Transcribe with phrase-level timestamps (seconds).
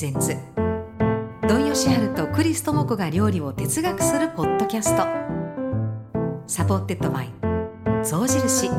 [0.00, 0.34] presents
[1.46, 5.02] 土井善晴とクリス智子が料理を哲学するポッドキャスト。
[6.46, 7.30] supported by
[8.02, 8.70] 象印。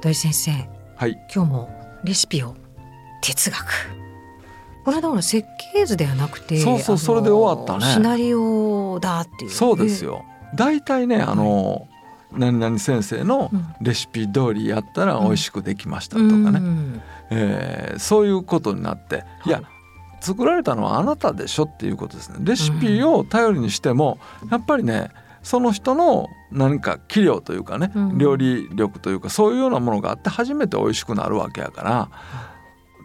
[0.00, 0.52] 土井先生
[0.96, 1.18] はい。
[1.34, 2.54] 今日もレシピを
[3.20, 3.62] 哲学。
[4.86, 7.92] これはだから設計図ではなくてそうそうそれで終わったね。
[7.92, 10.24] シナリオだっていうそうですよ。
[10.54, 11.88] 大体ねあの、
[12.36, 13.74] 何々先生のうん。
[13.80, 19.62] レシピ通りやったら美味しくできましたととかね、ねえーそういうことになって、い、や
[20.20, 22.38] 作られたのはあなたでしょっていうことですね。
[22.40, 24.18] レシピを頼りにしても
[24.50, 25.10] やっぱりね
[25.42, 28.18] その人の何か器量というかね、うん。
[28.18, 32.10] 料理力というかそういうようなものがあって初めて美味しくなるわけやから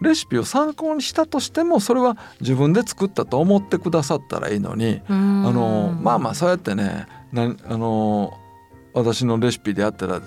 [0.00, 8.38] レシピを参考にしたとしてもそれは自分で作ったと思ってくださったらいいのに、ああのまあまあそうやってねなあの
[8.94, 10.20] 私のレシピでやったら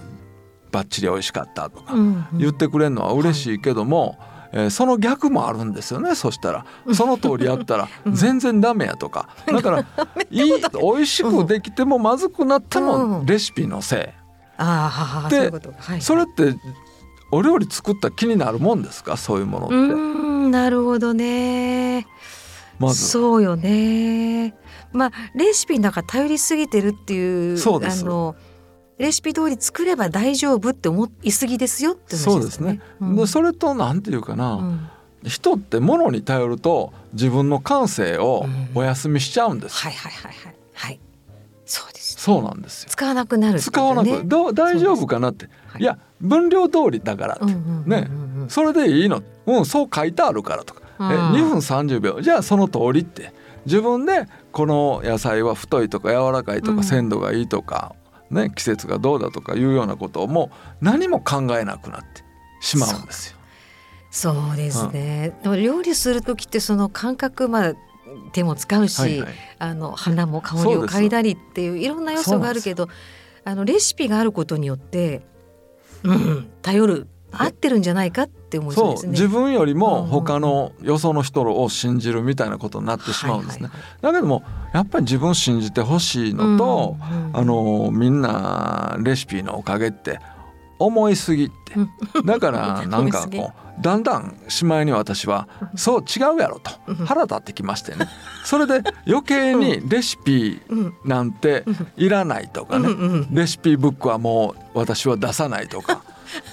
[0.72, 1.94] バッチリ美味しかったとか
[2.34, 4.18] 言ってくれるのは嬉しいけども、
[4.52, 6.66] えーその逆もあるんですよねそしたら。
[6.94, 9.30] その通りやったら 全然ダメやとか。
[9.48, 9.80] だから
[10.30, 12.86] いい美味しくできてもまずくなってうん。
[13.10, 14.00] もレシピのせい。
[15.48, 15.98] うことはい。
[15.98, 16.56] いそれって
[17.32, 19.18] お料理作った気になるもんですか？
[19.18, 19.76] そういうものうって。
[19.96, 22.06] んなるほどね。
[22.80, 24.54] まずそうよね。
[24.92, 28.04] まあレシピの中頼りすぎてるっていうそうです。
[28.04, 28.36] あの
[28.98, 32.80] レシピ通り作れば大丈夫って思いすぎですよって話そうですね。
[33.00, 33.16] うん。
[33.16, 34.90] でそれとなんていうかな、うん。
[35.26, 40.56] 人って物に頼ると自分の感性をお休みしちゃうんです、はいはいはいはい。
[40.74, 41.00] はい。
[41.66, 42.90] そうですそうなんですよ。
[42.90, 45.82] 使わなくなるって使わなくどう大丈夫かなって、はい。
[45.82, 47.90] い、や分量通りだからって、うんうんうんうん
[48.44, 48.50] ね。
[48.50, 49.22] それでいいの。
[49.46, 52.22] うんそう書いてあるからとか、うんえ2分30秒。
[52.22, 53.34] じゃあその通りって。
[53.66, 56.78] 自分でこの野菜は太いとか柔らかいとうん。
[56.78, 57.96] か鮮度がいいとか、
[58.34, 60.52] ね、季節がどうだとかいうようなことをも
[60.82, 62.24] う何も考えなくなって
[62.62, 63.38] しまうんですよ。
[64.12, 67.74] そうですね、でも料理する時ってその感覚まあ
[68.32, 69.34] 手も使うし、はいはい。
[69.58, 72.90] あの花も香りを嗅いだりっていういろんな要素があるけど
[73.44, 75.26] あのレシピがあることによって、
[76.04, 77.08] うん、頼る
[77.38, 78.76] 合ってるんじゃないかって思うね。
[78.76, 83.70] そう自分よりもうん他のよその人を信じるみたいなことになってしまうんですね。
[84.02, 87.38] だけどもやっぱり自分信じてほしいのと、はいうんうん。
[87.38, 90.20] あのみんなレシピのおかげって
[90.80, 91.74] 思いすぎって。
[92.26, 96.72] だから なんかこうだんだんしまいに私はそう違うやろと。
[97.06, 98.08] 腹立ってきましてね。
[98.46, 100.94] それで余計にレシピうん。
[101.06, 101.64] なんて
[101.98, 102.90] いらないとかね。
[103.32, 106.04] レシピブックはもう私は出さないとか、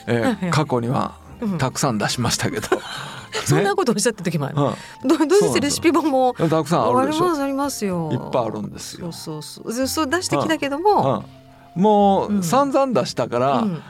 [0.06, 1.14] えー過去には
[1.58, 2.68] たくさん出しましたけど、
[3.46, 4.54] そんねなことおっしゃった時もある。
[4.56, 4.58] う
[5.08, 7.32] どうどうしてレシピ本もん、たくさんあるでしょ。
[7.42, 8.10] ありますよ。
[8.12, 9.10] いっぱいあるんですよ。
[9.12, 9.86] そうそうそう。
[9.88, 11.24] そう出してきたけども、
[11.76, 12.38] うん、もうん。
[12.40, 13.82] う散々出したから、うん。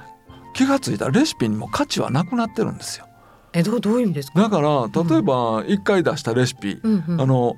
[0.55, 3.07] 気がついたらレシピにも価値はなくなってるんですよ。
[3.53, 4.41] えどうどういう意味ですか？
[4.43, 7.21] だから例えば一回出したレシピ、うんうん。
[7.21, 7.57] あの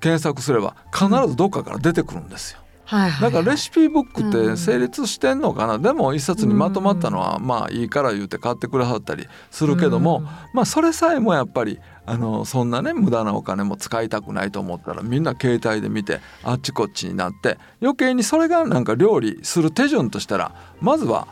[0.00, 3.32] 検索すれば必ずどっかから出てくるんですよはいはいはい。
[3.32, 4.30] だからレシピブックっうん。
[4.30, 10.24] て成立してんのかな、でも一冊にまとまったのはまあいいから言うて買ってくださったりするけども、うん。
[10.52, 21.28] まあそれさえもやっぱりあのそんなね無駄なお金も使いたくないと思ったらみんな携帯で見てあっちこっちになって余計にそれがなんか料理する手順としたらまずは、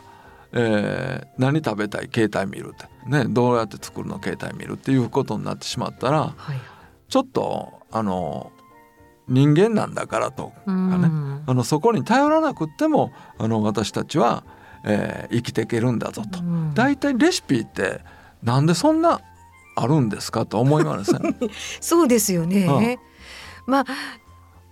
[0.51, 2.09] えー何食べたい？
[2.13, 4.21] 携帯見るって、ね、どうやって作るの？
[4.23, 6.59] 携帯見るっていうことになってしまったらはい。
[7.09, 8.51] ちょっとあの
[9.33, 14.45] 人間なんだからとかね、うんあのそこに頼らなくってもあの私たちは、
[14.85, 16.39] えー生きていけるんだぞと。
[16.39, 18.01] うん大体レシピって
[18.43, 19.19] なんでそんな
[19.75, 21.35] あるんですかと思いますね。
[21.81, 22.99] そうですよね。
[23.65, 23.85] まあ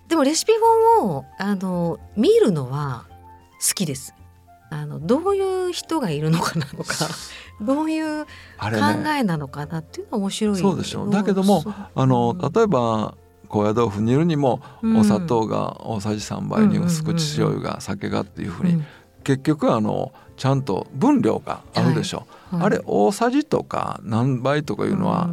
[0.07, 0.53] でもレシピ
[0.97, 3.06] 本をあの見るのは
[3.68, 4.13] 好きです。
[4.69, 6.94] あのどういう人がいるのかなのか、
[7.59, 8.30] どういう考
[9.18, 10.57] えなのかなっていうのは面白い。
[10.57, 11.63] そうでしょうだけども
[11.94, 13.15] あの例えば
[13.51, 14.98] 高野豆腐煮るにもうん。
[14.98, 18.86] お砂糖が大さじ3倍にうん薄口醤油が酒がっていうふうにうん
[19.24, 22.25] 結局あのちゃんと分量があるでしょ。
[22.51, 22.65] う、はい。
[22.65, 25.30] あれ大さじとか何倍とかいうのは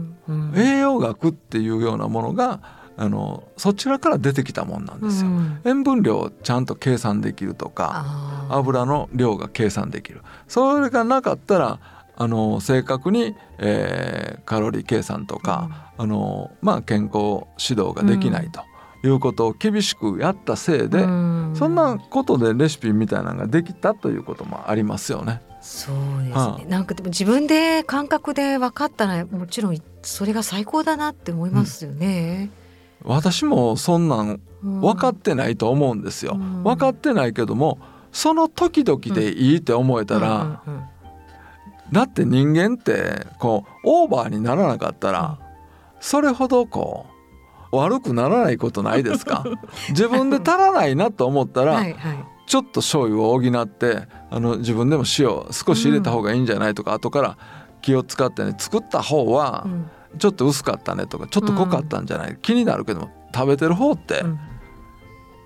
[0.54, 2.60] 栄養学っていうようなものが
[2.98, 5.30] あのそちらから出てきたもんなんですよ。
[5.30, 8.04] うん塩分量をちゃんと計算できるとか
[8.50, 10.22] 油の量が計算できる。
[10.48, 11.80] それがなかったら
[12.20, 18.62] あの正確に、えーカロリー計算とか、あのまあ、健康指導ができないと
[19.06, 21.52] いうことを厳しくやったせいで、うん。
[21.54, 25.42] そんなことでレシピみたいなのができたということもありますよね。
[25.60, 32.50] そうですね、はなんかでも自分で感覚で分かったらもちろんそれが最高だなって思いますよね。
[33.02, 34.80] 私もそんなんうん。
[34.80, 36.32] 分かってないと思うんですよ。
[36.34, 36.62] うん。
[36.64, 37.78] 分かってないけども
[38.12, 40.62] その時々でいいって思えたら、
[41.92, 45.38] だって人間ってこうオーバーにならなかったら
[46.00, 47.06] それほどこ
[47.72, 49.44] う悪くならないことないですか？
[49.90, 57.36] 自分で足らないなと思ったら、はいはい、ちょっと醤油を補ってあの自分でも塩少し入れた方がいいんじゃないとか、うん、後から
[57.82, 59.66] 気を使ってね作った方は
[60.18, 64.24] ちょっと薄かったねとかちょっと濃かったんじゃない、うん、気になるけども食べてる方って、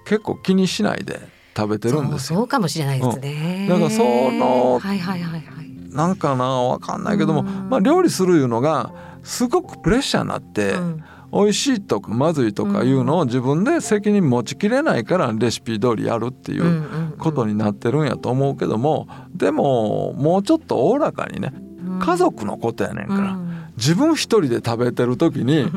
[0.06, 1.18] 結構気にしないで
[1.56, 2.38] 食べてるんですよ。
[2.38, 3.66] そうかもしれないですね。
[3.68, 8.92] だからその、はいはいはいはい、なんかなわかんないけども、まあ料理するいうのが
[9.22, 10.74] すごくプレッシャーになって。
[10.74, 11.04] うん。
[11.32, 21.54] 美味しいとかまずいとかいうのを自分で責任持ちきれないからレシピ通りやるっていうことになってるんやと思うけどもでももうちょっとおおらかにね
[22.00, 23.38] 家族のことやねんから
[23.78, 25.70] 自分一人で食べてる時に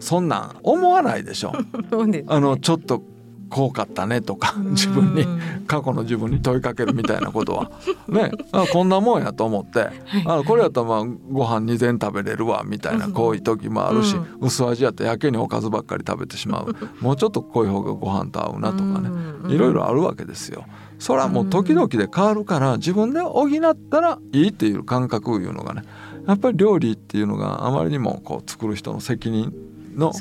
[0.00, 1.52] そんなん思わないでしょ。
[2.26, 3.02] あのちょっと
[3.56, 5.24] こうかったねとか自分に
[5.66, 7.70] 過去の自分に問いかけるみたいなことは。
[8.06, 8.30] ね。
[8.52, 9.92] あこんなもんやと思って、はい、
[10.26, 16.76] あこれやったらまあご飯2膳食べれるわみたいなこういう時もあるし、薄味やったらやけにおかずばっかり食べてしまう。
[17.00, 19.08] もうちょっと濃い方がご飯と合うなとかね。
[19.48, 20.66] いろいろあるわけですよ。
[20.98, 25.82] それはもう時々で変わるから自分で補ったらいいっていう感覚いうのがね
[26.26, 29.52] やっぱり料理っていうのがあまりにもこう作る人の責任
[29.94, 30.12] の、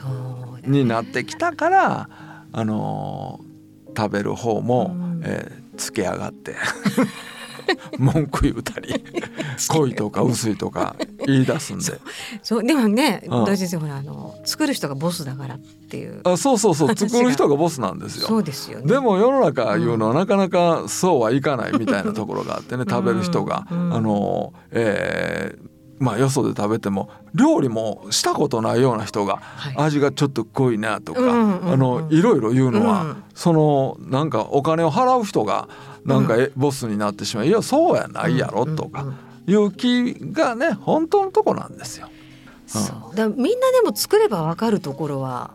[0.66, 2.10] になってきたから。
[2.58, 3.42] あの
[3.96, 6.56] 食べる方も、うん、えー、つけ上がって
[8.00, 8.94] 文句言うたり
[9.70, 12.00] 濃いとか薄いとか言い出すんで。
[12.44, 18.28] そうでもね、うん、大先生ほらあの作る人がボスだからっていうあそうそうそう作る人がボスなんですよ。
[18.28, 29.42] そうですよ、ね、でも世の中いうのはなかなかそうはいかないみたいなところがあってね食べる人が、うん、あのえーまあよそで食べても料理もしたことないような人が
[29.78, 31.24] 味がちょっと濃いなとか、あ
[31.78, 35.70] のいろいろ言うのは、そのなんかお金を払う人が
[36.04, 39.06] なんかボスになってしまう、いやそうやないやろとか
[39.48, 42.10] いう気がね本当のとこなんですよ。
[42.68, 42.80] そ
[43.14, 43.16] う。
[43.16, 45.52] だみんなでも作ればわかるところは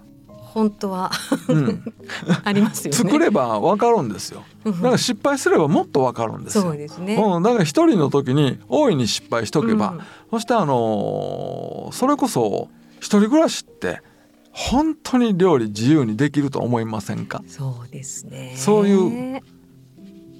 [0.53, 1.11] 本当は
[1.49, 1.83] うん、
[2.45, 2.97] ありますよね。
[2.97, 4.43] 作ればわかるんですよ。
[4.65, 6.65] だから失敗すればもっとわかるんですよ。
[6.65, 7.15] そうですね。
[7.15, 10.01] うん、だから一人の時に大いに失敗しとけば、うん、
[10.31, 12.69] そしてあのー、それこそ
[12.99, 14.03] 一人暮らしって
[14.51, 17.43] 本当に料理自由にできると思いませんか？
[17.47, 18.55] そうですね。
[18.57, 19.43] そういう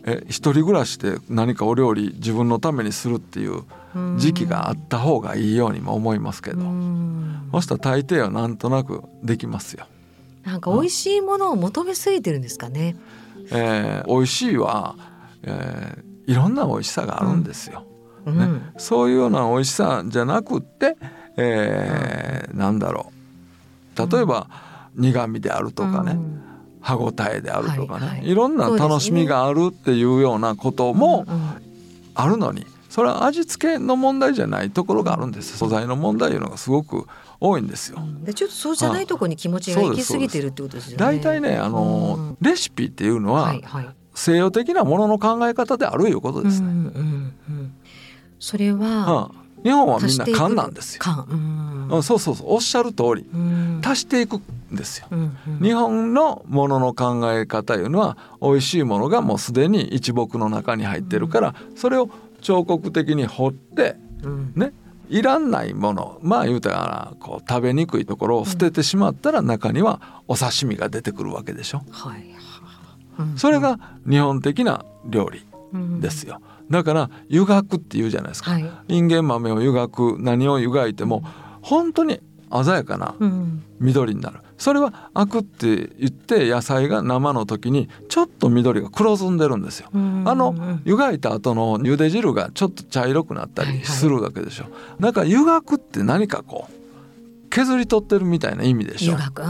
[0.05, 3.63] え一人暮らしで何かお料理自分のためにするっていう
[4.17, 6.63] 時期があった方がいいようにも思いますけど、
[7.53, 9.87] そしたら大抵はなんとなくできますよ。
[10.51, 12.97] なんか美味しいものを求めすぎてるんですかね。
[13.53, 14.97] えー、美味しいは、
[15.45, 17.85] えー、いろんな美味しさがあるんですよ。
[18.27, 20.97] うん、ね、そういうような美味しさじゃなくて、
[21.37, 23.13] えー、なんだろ
[23.97, 24.11] う。
[24.11, 24.49] 例えば、
[24.97, 26.43] 苦味であるとかね、うん、
[26.81, 31.27] 歯ごたえであるとかね、はいはい、いろんな楽しみがあるっていうようなことも
[32.15, 35.57] あるのに、それは味付けの問題じゃないところがあるんです。
[35.57, 37.07] 素材の問題いうのがすごく
[37.41, 37.99] 多いんですよ。
[38.23, 40.97] でちょっとそうじゃないところに気持ちが行き過ぎてるってことですよね。
[40.99, 46.69] 大体ねあの、うん、レシピっていうのは、はいはい、西洋的なものの考え方であるいうことですね。
[46.69, 47.75] うんうんうん、
[48.39, 51.27] それは、うん、日本はみんな勘なんですよ。
[51.91, 52.47] うん、そうそうそう。
[52.51, 53.27] おっしゃる通り、
[53.83, 55.63] 足していくんですよ、うんうん。
[55.63, 62.11] 日本のものの考え方いうのは美味しいものがもうすでに一木の中に入ってるから、それを
[62.43, 63.97] 彫刻的に彫って、
[64.55, 64.73] ね
[65.11, 66.19] いらんないもの。
[66.23, 71.83] まあ言うたらこう食べにくいところを捨ててしまったら中にはお刺身が出てくるわけでしょ。
[71.91, 72.25] はい、
[73.37, 75.45] それが日本的な料理
[76.01, 76.41] ですよ。
[76.71, 78.53] だから湯がくって言うじゃないですか。
[78.53, 81.25] はい、インゲン豆を湯がく何を湯がいても
[81.61, 82.21] 本当に
[82.53, 83.15] 鮮やかな
[83.79, 84.41] 緑になる。
[84.59, 89.89] それはアクって言って野菜が生の時にちょっと緑が黒ずんでるんですよ。
[89.93, 89.99] あ
[90.35, 94.65] の湯がいた後の茹で汁がちょっと茶色くなったりするわけでしょ。
[94.65, 99.13] はいはい、なんか湯がくって何かこう削り取ってるみたいな意味でしょ。
[99.13, 99.43] 湯がく。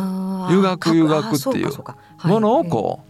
[0.53, 1.71] 湯がく湯がくっていう
[2.25, 3.01] ものをこ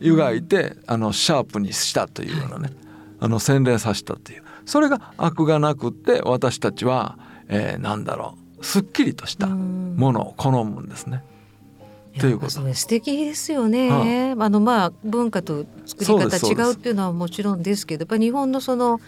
[0.00, 2.72] う湯がいてあのシャープにしたというようなね、
[3.20, 4.42] あの洗練させたっていう。
[4.66, 11.22] それがアクがなくって私たちは、えー、なんだろうすっきりとしたものを好むんですね。
[12.18, 12.74] ということ。
[12.74, 14.48] 素敵ですよね、あ。
[14.48, 19.00] のまあ文化と作り方違うっていうのはもちろんですけどやっぱ日本のその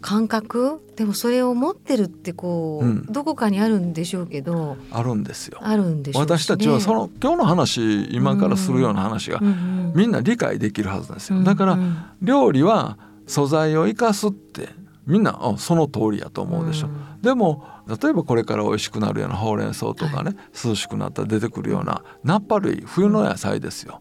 [0.00, 5.58] 感覚でもそれを持ってるってこう、うん、どこかにあるんでしょうけどあるんですよ。
[5.62, 9.40] あるんでしょう、ね、私たちはその今日の話今からするような話が、
[9.94, 11.78] みんな理解できるはずですよ、だから
[12.20, 14.68] 料理は素材を生かすって
[15.06, 24.00] みんなあその通りやと思うでしょ、うん、でも例えばこれから美味しくなるようなほうれん草とかね、はい、涼しくなったら出てくるようなナッパ類冬の野菜ですよ。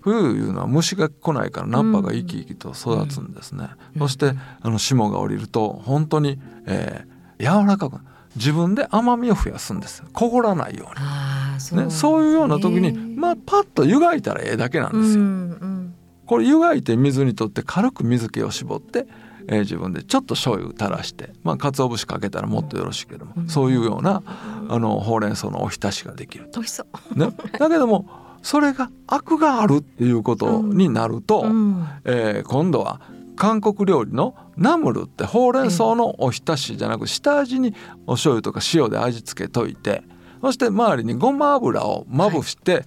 [0.00, 7.98] 冬いうのは虫が来ないからナッパが生き生きと育つんですね、うん、そしてあの霜が降りると本当に、えー、柔らかく
[8.36, 11.60] 自分で甘みを増やすんです凍らないように。
[11.60, 15.94] そう、ね,、そういうような時にまあパッと湯がいたらええだけなんですよ、うんうん、
[16.24, 19.06] これ湯がいて水にとって軽く水気を絞って
[19.48, 24.22] えー、自分でちょっと醤油垂らしてまあ鰹節かけたらもっとよろしいけども、うん、そういうような
[24.68, 28.08] あのほうれん草のおひたしができる美味しそう、ね、だけども
[28.42, 33.00] それがアクがあるっていうことになると、うん、えー、今度は
[33.36, 37.74] 韓国料理のナムルってほうれん草のおひたしじゃなく下味に
[38.06, 40.02] お醤油とか塩で味付けといて
[40.40, 42.84] そして周りにごま油をまぶして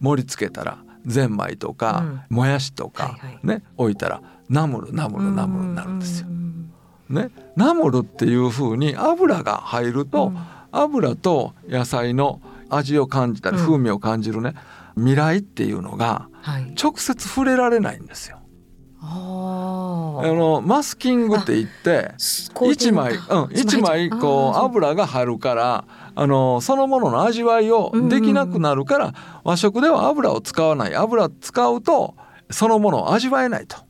[0.00, 6.28] 盛り付けたら、ゼンマイとか、もやしとか、ね置いたらナムルナムルナムルになるんですよ。
[7.08, 10.32] ね、ナムルっていう風に油が入ると、
[10.72, 14.54] 油と野菜の味を感じたり風味を感じるね、
[14.96, 16.28] 未来っていうのが
[16.82, 18.38] 直接触れられないんですよ。
[19.06, 22.12] あのマスキングって言って
[22.70, 25.84] 一枚、うん、一枚こう油が入るから
[26.14, 30.94] あのそのものの味わいをできなくなるから和食では油を使わない。
[30.94, 32.14] 油使うと
[32.50, 33.83] そのものを味わえないと。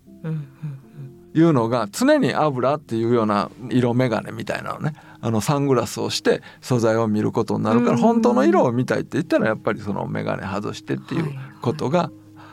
[1.35, 4.95] いうのが常に油っていうような色眼鏡みたいなのね。
[5.21, 12.11] あのサングラスをして素材を見ることになるから本当の色を見たいって言ったらやっぱりその眼鏡外してっていうことが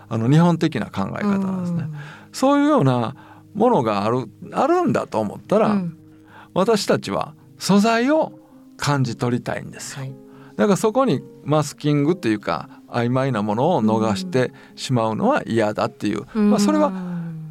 [0.08, 1.90] あの日本的な考え方なんですね。
[2.32, 3.16] そういうような
[3.54, 5.82] ものがあるあるんだと思ったら、
[6.54, 8.40] 私たちは素材を
[8.78, 10.06] 感じ取りたいんですよ。
[10.56, 16.92] だからそこにマスキングっていうか曖昧なものを逃してしまうのは嫌だっていう、まあ、それは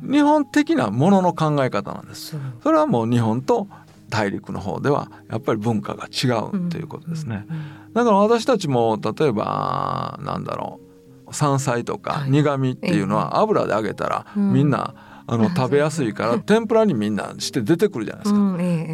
[0.02, 2.36] 日本的なものの考え方なんです。
[2.62, 3.68] それはもう日本と
[4.08, 7.46] 大陸の方ではやっぱり文化が違うということですね。
[7.94, 10.80] だから私たちも例えばなんだろ
[11.28, 14.94] う山菜とか苦味っていうのは油で揚げたらみんな
[15.26, 18.40] あの食べやすいから 天ぷらにみんなして出てくるじゃないですか。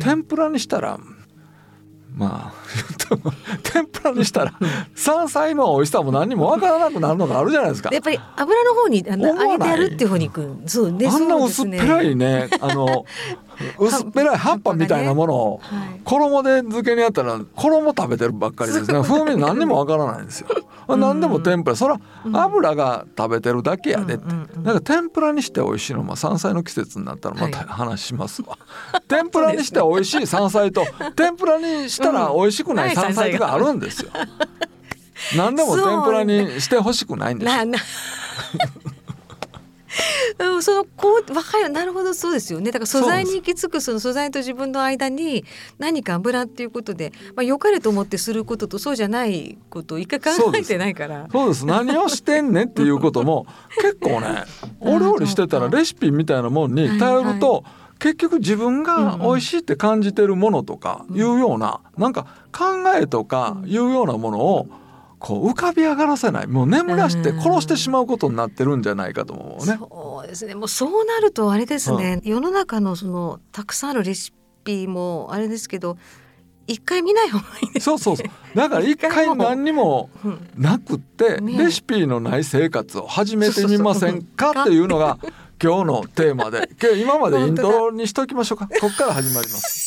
[0.01, 0.99] 天ぷらにしたら
[2.17, 2.53] まあ
[3.63, 4.55] 天ぷらにしたら
[4.95, 7.91] 山菜の美味しさも何も分からなくなるのがあるじゃないですか。
[7.93, 13.05] やっぱり油の方にあの揚げてやるっていう方にいくそうねあんな薄っぺらいねあの
[13.79, 15.61] 薄っぺらい葉っぱみたいなものを
[16.05, 19.03] 衣で漬けにやったら衣食べてるばっかりですね。
[19.03, 20.49] 風味何にもわからないんですよ。
[20.89, 21.77] 何でも天ぷら。
[21.77, 22.01] それは
[22.33, 24.25] 油が食べてるだけやでって。
[24.59, 28.59] なんか天ぷらにして美味しいのまあ山菜の季節になったらまた話しますわ。
[29.09, 30.87] 天ぷらにして美味しい山菜と
[31.17, 33.55] 天ぷらにしたら美味しくない山菜が。
[33.55, 34.11] あるんですよ。
[35.37, 37.65] 何でも天ぷらにしてほしくないんですよ。
[40.61, 42.71] そのこう若いなるほどそうですよね。
[42.71, 45.45] だから素材に行き着くその素材と自分の間に
[45.79, 51.27] 何か油っていうことで、まあ、良かれと思ってすることとそうじゃないことを一回考えてないから。
[51.31, 51.67] そうです。
[51.67, 53.47] 何をしてんねっていうことも
[53.81, 54.45] 結構ね
[54.81, 57.63] お料理してたらレシピみたいなもんに頼ると、はい。
[57.63, 64.69] はい結局自分が美味しいって感じてるものとかいうような、なんか考えとかいうようなものを
[65.19, 66.47] こう浮かび上がらせない。
[66.47, 69.77] もう眠らして殺してしまうことになってるんじゃないかと思うね。
[69.79, 70.55] そうですね。
[70.55, 72.27] もうそうなるとあれですね、う。
[72.27, 74.33] ん、世の中のそのたくさんあるレシ
[74.65, 75.97] ピもあれですけど
[76.67, 78.27] 一回見ない方がいいです、ね、そうそうそう。
[78.57, 80.11] だから一回何にも
[80.57, 85.19] なくって、ね、レシピのない生活を始めてみませんかっていうのが
[85.63, 86.69] 今日のテーマで。
[87.01, 88.69] 今までイントロにしときましょうか。
[88.69, 89.87] ここから始まります。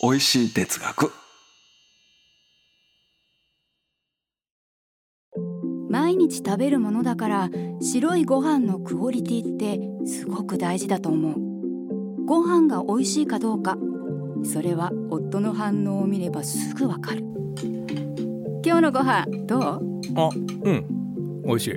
[0.02, 1.12] 美味しい哲学
[6.28, 7.50] 日食べるものだから
[7.80, 12.24] 白いご飯のクオリティってすごく大事だと思う。
[12.26, 13.76] ご飯が美味しいかどうか
[14.42, 17.24] それは夫の反応を見ればすぐわかる。
[18.64, 19.60] 今日のご飯どう？
[20.16, 20.30] あ
[20.62, 21.42] うん。
[21.44, 21.74] 美味しい。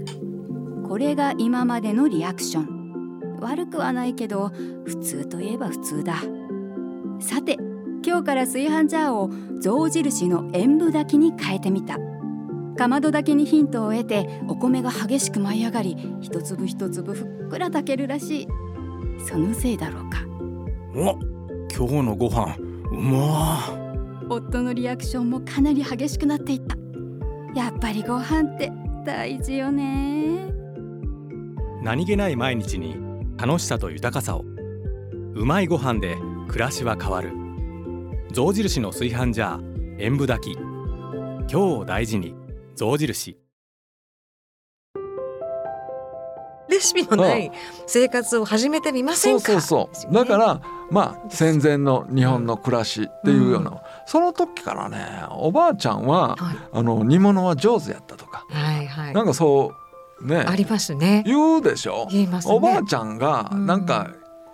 [0.87, 3.37] これが今までのリアクション。
[3.41, 4.51] 悪くはないけど
[4.85, 6.15] 普通といえば普通だ。
[7.19, 7.57] さて
[8.05, 11.97] 今日から炊飯ジャーを象印の塩分炊きに変えてみた
[12.77, 18.47] かまどだけにヒントを得てお米が激しく舞い上がり一粒一粒ふっくら炊けるらしい。
[19.27, 20.19] そのせいだろうか。
[20.95, 21.19] お
[21.75, 22.55] 今日のご飯
[22.91, 23.59] うま。
[24.29, 26.77] 夫のリアクションもかなり激しくなっていった。
[27.59, 28.71] やっぱりご飯って
[29.05, 30.53] 大事よね。
[31.81, 32.95] 何気ない毎日に
[33.37, 34.45] 楽しさと豊かさを。
[35.33, 36.17] うまいご飯で
[36.47, 37.31] 暮らしは変わる。
[38.31, 40.57] 象印の炊飯ジャー塩分炊き。
[40.57, 42.35] 今日を大事に
[42.77, 43.37] 象印。
[46.69, 47.51] レシピのない
[47.87, 59.05] 生活を始めてみませんか、そうそうそう、だからまあ戦前の日本の暮らしっていうような、うん、その時からねおばあちゃんは、はい、あの煮物は上手やったとか、はいはい。
[59.05, 59.73] はい、なんかそ
[60.19, 61.23] うねありますね。
[61.25, 62.07] 言うでしょ？
[62.11, 62.53] 言いますね。
[62.53, 64.11] おばあちゃんがなんか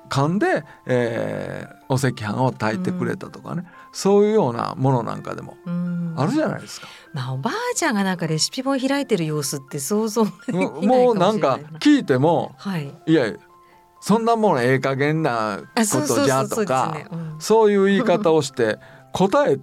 [0.09, 6.15] 噛んで、えーお赤飯を炊いてくれたとかね、そういうようなものなんかでもうん。
[6.17, 6.87] あるじゃないですか。
[7.13, 12.93] まあおばあちゃんがなんかレシピ本開いてる様子って想像できないかもしれ もうなんか聞いてもはい。
[13.05, 13.31] いや
[14.01, 16.97] そんなもんええ加減なことじゃとか
[17.39, 18.77] そういう言い方をして
[19.13, 19.59] 答え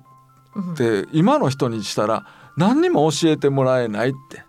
[0.54, 2.24] うんて今の人にしたら
[2.56, 4.44] 何にも教えてもらえないって。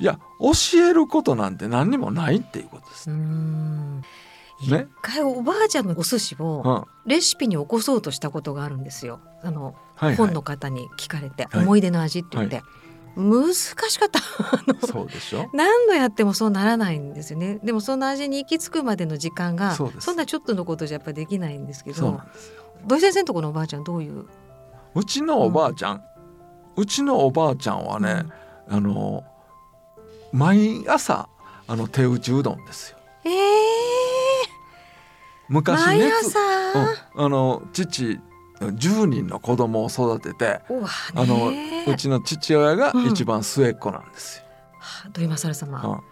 [0.00, 3.08] いや教えることなんて何にもないっていうことです。
[3.10, 3.14] う。
[3.14, 4.02] ん
[4.70, 4.88] ね。
[4.90, 6.46] 一回おばあちゃんのお寿司うん。
[6.46, 9.20] をはレシピに起こそうとしたことがあるんですよ。
[9.42, 11.64] あのいはい、本の方に聞かれて、はい。
[11.64, 12.62] 思い出の味って言って、
[13.16, 14.20] 難しかった。
[14.86, 15.50] そうでしょ？
[15.52, 17.58] 何度やってもそうならないんですよね。
[17.62, 22.20] でもその味に行き着くまでの時間がそんなちょっとのことじゃやっぱできないんですけど
[22.86, 24.26] 土井先生のところのおばあちゃんどういう？
[24.94, 26.02] うちのおばあちゃん、
[26.76, 28.24] うちのおばあちゃんはね、
[28.68, 29.24] あの
[30.32, 31.28] 毎朝
[31.66, 32.98] あの手打ちうどんですよ。
[33.24, 33.32] えー、
[35.52, 36.38] 昔毎熱朝、
[37.18, 38.18] うん、あの父
[38.60, 40.60] 10人の子供を育てて
[41.14, 44.44] あのねうちの父親が一番末っ子なんですよ。
[44.78, 46.02] はあ土井勝様、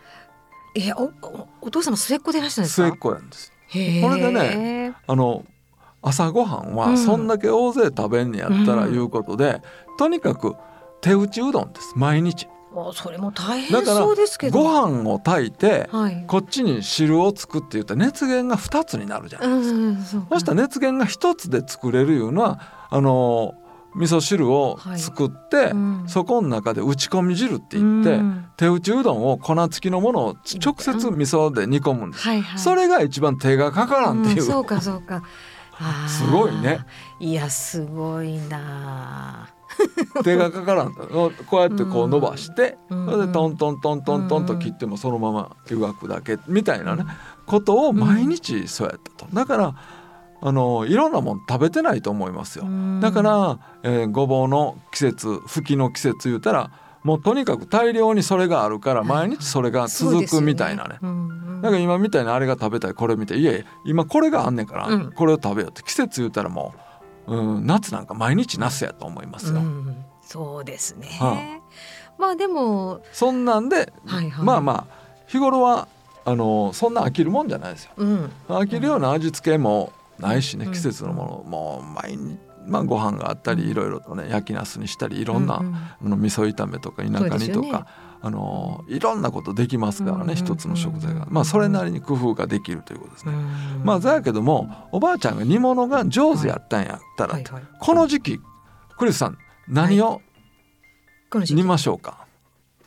[0.76, 0.82] うん。
[0.82, 2.88] えおおお父様末っ子でいらっしゃるんですか？
[2.88, 3.52] 末っ子なんです。
[3.72, 5.44] これでねあの
[6.02, 6.76] 朝ごはんうん。
[6.76, 8.94] はそんだけ大勢食べんねやったらうん。
[8.94, 9.62] いうことで、
[9.98, 10.56] とにかく
[11.00, 11.92] 手打ちうどんです。
[11.96, 12.48] 毎日。
[12.72, 14.58] もうそれも大変だからそうですけど。
[14.62, 16.24] ご飯を炊いてはい。
[16.26, 19.76] こっちに汁を作って言ったら熱源が2つになるじゃないですか。
[19.76, 23.54] うんうんそうそしたら熱源が1つで作れるいうのはあの
[23.94, 26.04] 味噌汁を作って、うん。
[26.06, 28.46] そこの中で打ち込み汁って言って、うん。
[28.56, 32.22] 手打ちうどんを粉付きのものを直接味噌で煮込むんです。
[32.22, 32.58] はいはい。
[32.58, 35.22] それが一番手がかからんっていう、んそうかそうか。
[36.06, 36.80] すごいね。
[37.18, 39.48] いやすごいな
[40.24, 41.02] 手がかからんと
[41.46, 47.06] こうやってこう伸ばして、うんそれでトントントントントンと切ってもそのまま湯がくだけみたいなね、
[47.46, 49.34] ことを毎日そうやったと。
[49.34, 49.74] だから
[50.42, 52.64] あのいろんなもん食べてないと思いますよ。
[53.00, 56.70] だから、えーごぼうの季節吹きの季節言うたら
[57.02, 60.98] もうとにかく大量にそれがあるから毎日それが続くみたいなね。
[61.62, 65.12] だから今みたいにあれが食べたいこれみたいいやいや今これがあんねんから、うん。
[65.12, 65.82] これを食べようって。
[65.82, 66.80] 季節言うたらもう、
[67.26, 69.60] うん、夏なんか毎日ナスやと思いますよ。
[69.60, 71.60] うんそうですね、は
[72.16, 75.88] まあでも、そんなんで、はいはい、まあまあ日頃は
[76.24, 77.92] あのそんな飽きるもんじゃないですよ。
[77.96, 78.32] うん。
[78.48, 80.72] 飽きるような味付けもないしね、うん。
[80.72, 87.86] 季節のものもう毎日まあご飯があったりいろいろとね焼きナスにしたりいろんな、あの味噌炒めとか田舎煮とか、
[88.22, 91.26] あのいろんなことできますからね、うん一つの食材が。
[91.30, 93.18] まあそれなりに工夫ができるということで。
[93.20, 93.32] すね。
[93.32, 98.40] うんまあだけどもおばあちゃんが煮物が上手やったんやったら、はいはいこの時期
[98.98, 100.20] クリスさん何を
[101.32, 102.26] 煮ましょうか、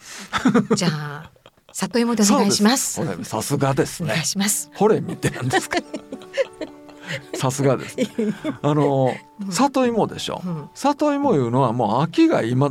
[0.76, 1.32] じゃあ
[1.72, 3.02] 里芋でお願いします。
[3.24, 4.70] さすがですお願いねします。
[4.76, 5.80] ほれ見てなんですか？
[7.36, 8.08] さすがですね。
[8.62, 9.14] あの
[9.50, 10.42] 里芋でしょ。
[10.46, 10.70] うん。
[10.74, 12.68] 里芋いうのはもう秋が今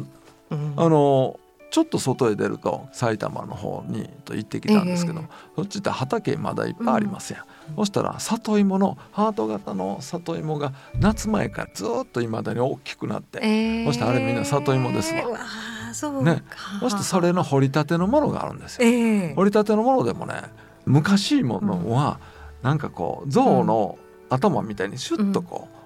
[0.51, 0.75] うん。
[0.77, 1.39] あの
[1.73, 5.29] ちょっと外へ出ると埼玉の方にと行ってきたんですけど、ええ。
[5.57, 7.45] そっちって畑まだいっぱいありますやん、
[7.77, 15.39] そしたら里芋のハート型の里芋が夏前からずっといまだに大きくなって、えーそしてあれみんな里芋ですわ。
[15.95, 16.43] そうね。
[16.49, 18.87] かそしてそれの掘りたてのものがあるんですよ。
[18.87, 19.35] ええ。
[19.35, 20.35] 掘りたてのものでもね
[20.85, 22.21] 昔いものは
[22.63, 25.82] なんかこう象の頭みたいにシュッとこう、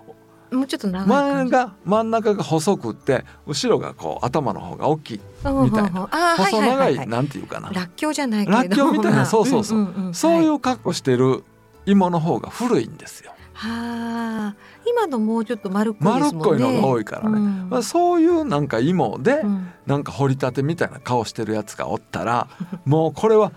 [0.50, 1.52] もうちょっと長い前感じ。
[1.52, 5.20] が真ん中が細くって後ろがこう頭の方が大きい。
[5.44, 6.08] みたいな。
[6.08, 8.62] な細長いらなんていうかな、っきょうじゃないけれど。
[8.62, 11.44] らっきょうみたいなまあそうそうそうんんんそういはう格好してる
[11.86, 13.32] 芋の方が古いんですよ。
[13.54, 14.54] はあ
[14.86, 17.68] 今のもうちょっと丸っこい丸っこいのが多いからね、うん。
[17.70, 19.72] まあ、そういうなんか芋でうん。
[19.86, 22.48] なんか掘りたてみたいな顔してるやつがおったら
[22.84, 23.52] もうこれは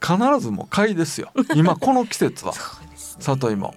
[0.00, 1.30] 必ずもう買いですよ。
[1.54, 2.52] 今この季節は。
[2.82, 2.88] ね。
[2.96, 3.74] 里芋。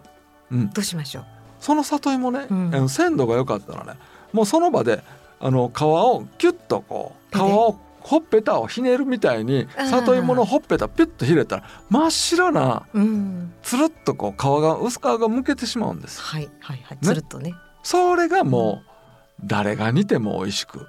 [0.52, 1.26] うん、どうしましょう
[1.62, 2.90] その里芋ね、うん。
[2.90, 4.00] 鮮度が良かったらね。
[4.34, 5.04] もうその場で
[5.40, 13.54] あの皮をキュッとこう皮をほっぺたをひねるみたいに里芋のほっぺたピュッとひれたら真っ白なうん。
[13.62, 16.20] つるっとこう皮が薄皮がむけてしまうんです。
[16.20, 16.98] はいはいはい。
[17.02, 17.54] つるっとね。
[17.84, 20.88] それがもう誰が煮ても美味しく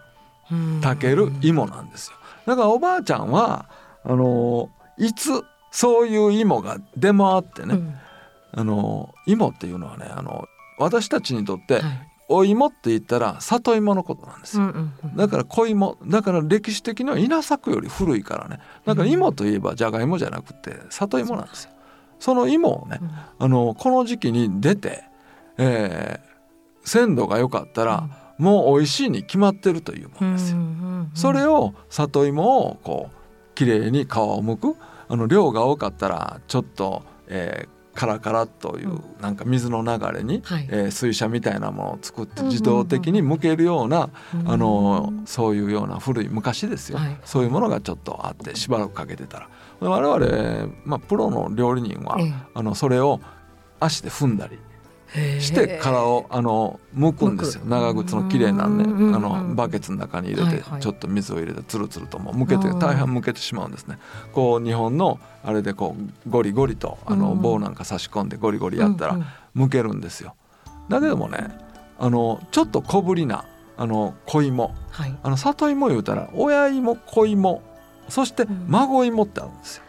[0.51, 0.81] うん。
[0.83, 2.17] 炊ける芋なんですよ。
[2.47, 3.67] だからおばあちゃんは
[4.05, 5.31] あのいつ
[5.71, 7.95] そういう芋が出回ってね、うん。
[8.55, 10.47] あの芋っていうのはねあの
[10.79, 11.83] 私たちにとって、はい。
[12.29, 14.73] お芋って言ったら里芋のことなんですよ、
[15.17, 18.59] だから小芋だから歴史的には稲作より古いからね。
[18.87, 21.71] だから芋といえばじゃがいもじゃなくて里芋なんですよ。
[22.19, 23.01] その芋をね
[23.39, 25.05] あのこの時期に出て、
[25.59, 26.33] えー
[26.85, 28.09] 鮮度が良かったら、
[28.39, 30.59] もう美味しいに決まってるというものですよ、
[31.15, 34.77] それを里芋をこう綺麗に皮を剥く
[35.09, 44.11] あの量が多かったらちょっと、えー、カラカラという、なんか水の流れに、はい、えー、水車みたいなものを作って自動的に向けるような、
[44.47, 49.49] あのそういうような古い昔ですよ、はい、そういうものがちょっとあってしばらくかけてたら。
[49.81, 53.21] 我々、まあ、プロの料理人は、ええ、あのそれを
[53.81, 54.59] 足で踏んだり
[55.41, 57.65] して殻をあの剥くんですよ。
[57.67, 63.99] 長靴の綺麗なねあのバケツの中に入れてちょっと水を入れてつるつるともう剥けて大半剥けてしまうんですね。
[64.33, 65.95] こう日本のあれでこ
[66.27, 69.19] うゴリゴリとあの棒なんか差し込んでゴリゴリやったら
[69.55, 70.35] 剥けるんですよ。
[70.89, 71.51] だけどもね
[71.99, 73.45] あのちょっと小ぶりな
[73.77, 77.63] あの小芋、はい、あの里芋言うたら親芋小芋
[78.09, 79.85] そして孫芋ってあるんですよ。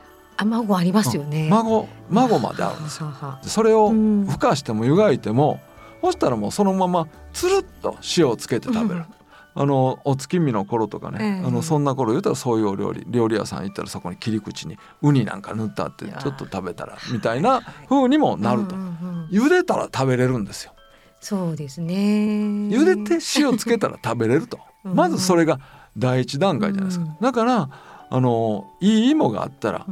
[0.45, 3.11] 孫ありますよね、孫孫まであるんですよ。
[3.43, 5.59] それをふかしても湯がいても
[6.01, 9.05] そしたらもうそのままつるっと塩をつけて食べる、
[9.55, 18.75] あのお月見の頃とかね、えー、あのそんな頃言うたらそういうお料理料理屋さん行ったらそこに切り口にウニなんか塗ったってちょっと食べたらみたいな風にもなると、
[19.31, 20.73] 茹でたら食べれるんですよ。
[21.21, 21.93] そうですね。
[21.95, 24.59] 茹でて塩つけたら食べれると。
[24.83, 25.61] まずそれが
[25.97, 27.69] 第一段階じゃないですか、だから
[28.09, 29.85] あのいい芋があったら、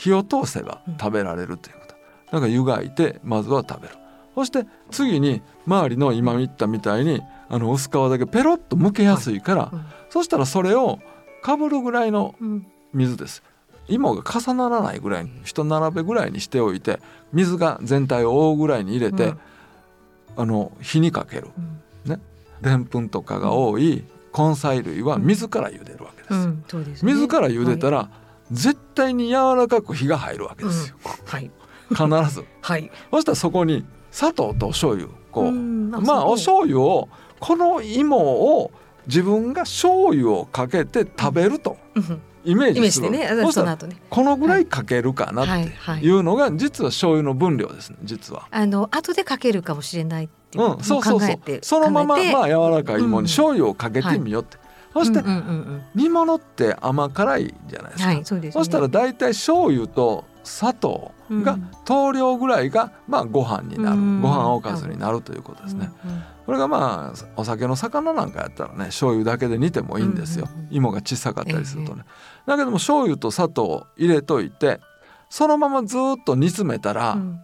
[0.00, 1.94] 火を通せば食べられるということ。
[2.32, 3.94] だから湯がいてまずは食べる。
[4.34, 11.00] そして次に周りの今言ったみたいにあの薄皮だけペロッと剥けやすいから、はいうん、そしたらそれを
[11.42, 12.34] かぶるぐらいの
[12.94, 13.42] 水です。
[13.88, 17.00] 芋が重ならないぐらいに一並べぐらいにしておいて
[17.34, 19.38] 水が全体を覆うぐらいに入れて、うん、
[20.36, 21.48] あの火にかける、
[22.06, 22.18] ね。
[22.62, 26.34] でんぷんとかが多い根菜類は水から茹でるわけです。
[26.34, 26.64] うん。
[26.86, 30.96] ね、水から茹でたら、はい絶対に柔らかく火が入るわけですよ。
[31.04, 31.50] うん、はい、
[32.24, 37.08] 必ず、 はい、そしたらそこに砂糖とお醤油こうまあお醤油を
[37.38, 38.72] この芋を
[39.06, 41.76] 自分が醤油をかけて食べると。
[42.42, 43.76] イメージする、ね、そしたら
[44.08, 46.10] このぐらいかけるかなってい。
[46.10, 48.48] うのが実は醤油の分量ですね実は。
[48.50, 51.38] あの後でかけるかもしれないっていう、うん、そうそうそう。
[51.60, 54.56] そのまままあ柔らかい芋に醤油をかけてみようって、
[54.92, 55.22] そして
[55.94, 65.90] 煮物って甘辛いじゃないですか、はいそすね、そしたら大体醤油と砂糖が等量ぐらいがまあご飯になる、うん、ご飯おかずになるということですね。
[66.46, 72.04] これがまあお酒の魚なんかやったらね醤油だけで煮てもいいんですよ、芋が小さかったりするとね。
[72.46, 74.80] だけども醤油と砂糖を入れといて
[75.28, 77.40] そのままずっと煮詰めたら、うん、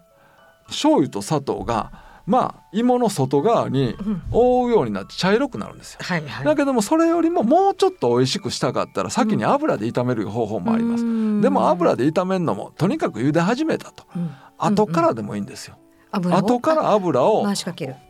[0.66, 1.92] 醤油と砂糖が
[2.26, 3.96] まあ芋の外側に
[4.32, 15.76] 覆うようになって茶色くなるんですよ、はいはい、だけどもそれよりももうちょっと美味しくしたかったら先に油で炒める方法もあります、うん、でも油で炒めるのもとにかく茹で始めたと、うん、後からでもいいんですよ、
[16.12, 17.42] うんうん、後から油を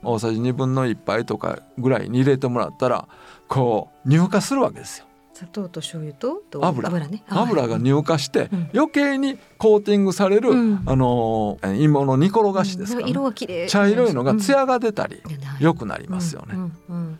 [0.03, 3.09] 大さじ2分の1杯とかぐらいに入れてもらったら
[3.49, 5.06] こう乳化するわけですよ
[5.37, 6.89] 砂糖と醤油と油。
[6.89, 10.51] 油,、ね、油が乳化して、余計にコーティングされる、
[10.87, 13.69] あの芋の煮転がしですから、色が綺麗。
[13.69, 15.23] 茶色いのが艶が出たり、
[15.61, 16.55] 良くなりますよね、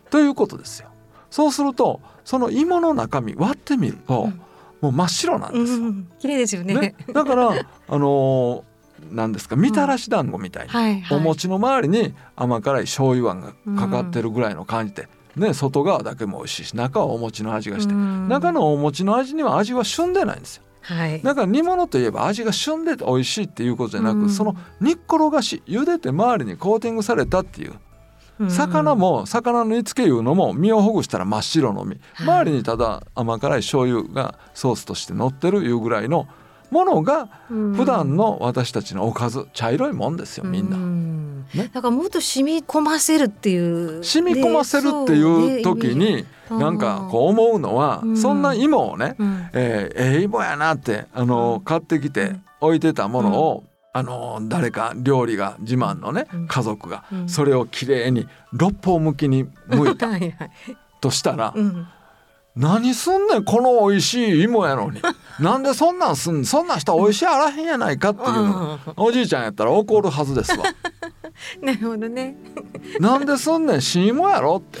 [0.09, 0.89] ということですよ。
[1.29, 4.31] そうするとその芋の中身割ってみると、
[4.81, 5.93] もう真っ白なんですよ。
[6.19, 6.95] 綺麗ですよね。
[7.13, 8.63] だからあの
[9.11, 20.63] なんですかみたらし団子みたいに、お餅の周りに甘辛い醤油あんがかかってるぐらいの感じで、ね、外側だけも美味しいし中はお餅の味がして中のお餅の味には味は旬でないんですよ。
[20.81, 27.75] はい、だから煮物といえば味が旬でて美味しいっていうことじゃなくその煮っ転がし茹でて周りにコーティングされたっていう
[28.49, 31.99] 魚も魚の煮付けいうのも身をほぐしたら真っ白の身。
[32.19, 36.27] 周りにただ甘辛い醤油がソースとして乗ってるいうぐらいの
[36.71, 40.77] ものが普段の私たちのおかず茶色いもんですよみんな。
[41.53, 44.03] ね、だからもっと染み込ませるっていう。
[44.03, 60.07] 染み込ませるっていう時になんかこう思うのは、そんな芋をね、うん、えー、えー、芋やなってあの買ってきて置いてたものを、あの誰か料理が自慢のね、家族がそれをきれいに六方向きに向いた
[61.01, 61.53] としたら、
[62.57, 64.99] 何すんねんこの美味しい芋やのに。
[65.39, 68.79] なんでそんなんすんそんな人美味しいあらへんやないかっていうの。
[68.97, 70.65] おじいちゃんやったら怒るはずですわ。
[71.61, 72.35] なるほどね。
[72.99, 74.79] なんですんねん新芋やろって、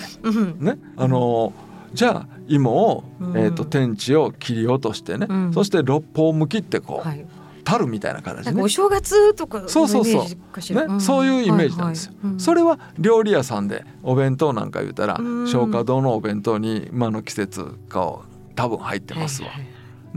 [0.59, 1.53] ねあの
[1.93, 3.03] じゃあ芋を、
[3.35, 7.25] えーと、天地を切り落としてね、うん、そして六方向きってこう、はい、
[7.67, 18.21] 樽みたいな形ねお正月とかそうそうそう、ね、うん、そういうイメージなんですよ、はいはい、それは料理屋さんでお弁当なんか言うたら松花堂のお弁当に今の季節か
[18.55, 19.57] 多分入ってますわ、はい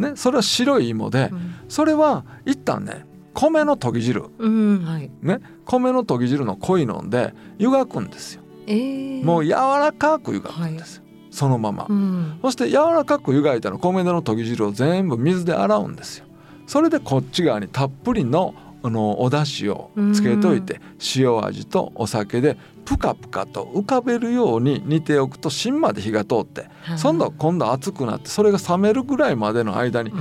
[0.00, 4.84] はい、ね、それは白い芋で、うん、それは一旦ね米のとぎ汁、うん。
[4.84, 11.32] はい、ね、米のとぎ汁の濃いので湯がくんですよ、えー、もう柔らかく湯がくんですよ、はい。
[11.32, 16.26] そのまま、うん、そして柔らかく湯がいたら米のとぎ汁を全部水で洗うんですよ
[16.70, 18.54] それでこっち側にたっぷりの
[18.84, 20.80] あのお出汁をつけといて、
[21.16, 26.68] 塩味とお酒でプカプカと浮かべるように煮ておくと芯まで火が通って、
[27.02, 30.12] 今度今度熱くなってそれが冷めるぐらいまでの間に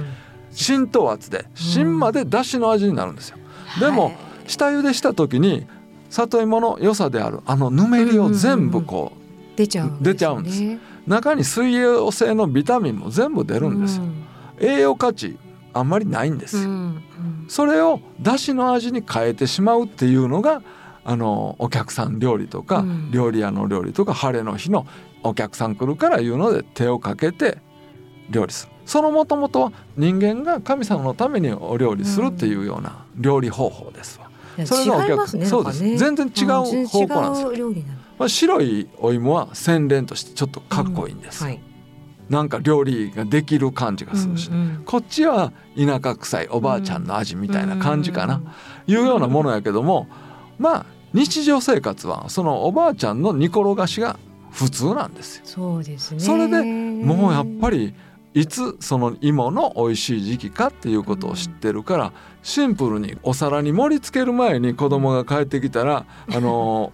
[0.50, 3.38] 浸透圧で芯まで出汁の味になるんですよ。
[3.80, 4.12] でも
[4.48, 5.68] 下茹でした時に
[6.10, 9.56] 里芋の良さであるあのぬめりを全部こう
[10.04, 14.04] 出ちゃうんです中に水溶性のビタミンも全部出るんですよ。
[14.60, 15.38] 栄養価値
[15.74, 16.64] あんまりないんです。
[16.64, 16.70] よ。
[17.48, 20.62] それをだしの味に変えてしまうっていうのが
[21.04, 24.86] あのお客さん料理とか、料理屋の料理とか晴れの日の
[25.24, 27.58] お客さん来るからいうので手をかけて
[28.30, 28.72] 料理する。
[28.86, 34.30] そのもともとは人間が神様のためにお料理するっていうような料理方法ですわ。
[34.66, 37.74] それがお客、ね、そうです、全然違う方向なんですよ。
[38.18, 41.62] まあ、白いお芋は洗練としてちょっとかっこいいんです、うんはい、
[42.30, 48.42] なんか料理ができる感じがするし、うんうん、こっちは田舎臭いおばあちゃんの味みたいな感じかな、
[48.88, 50.08] いうようなものやけども
[50.58, 54.20] まあ日常生活はそのおばあちゃんの煮転がしが
[54.52, 55.42] 普通なんですよ。
[55.46, 56.20] そうですね。
[56.20, 57.94] それでもうやっぱり
[58.34, 62.14] いつその芋の美味しい時期かっていうことを知ってるから
[62.44, 66.94] シンプルにお皿に盛り付ける前に子供が帰ってきたらあの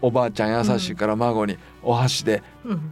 [0.00, 2.42] おばあちゃん優しいから孫にお箸で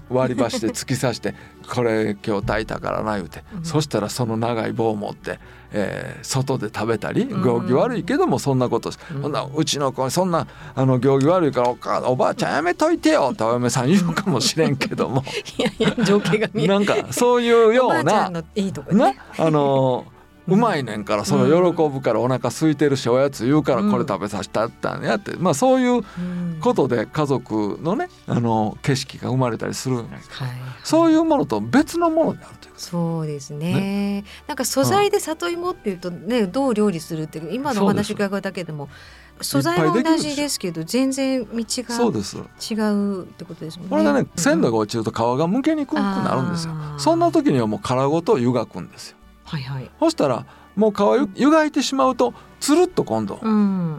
[0.08, 1.34] 割り箸で突き刺して
[1.68, 5.38] 「これ今日炊いたからな」言うて、そしたらその長い棒を持って、
[5.72, 9.32] えー、外で食べたり行儀悪いけどもそんなことそん。
[9.32, 13.30] なうちの子そんなあの行儀悪いからおかおばあちゃんやめといてよ。
[13.32, 15.22] ってお嫁さん言うかもしれんけども。
[15.58, 20.15] いやいや情景が見えなんかそういうようないいとこ、ね、あのー
[20.48, 26.02] うまいねんからその喜ぶからお腹空いてるしおやつ言うからこれ食べさせたったんやってまあそういう
[26.60, 30.20] ことで家族のねあの景色が生まれたりするんやけど、
[30.84, 38.88] そういうものと別のものになるというそうですね、ね、なんか素材で里芋っていうとね、どう料理するっていう今のお話伺うだけでも
[39.40, 43.90] 素材は同じですけど全然道がそうです違うってことですもんね。
[43.90, 46.74] これでね鮮度が落ちると皮がむけにくくなるんですよ。
[46.98, 49.15] そんな時にはもう殻ごと湯がくんですよ。
[49.46, 53.40] はいはい、そしたらもう皮湯がいてしまうとつるっと今度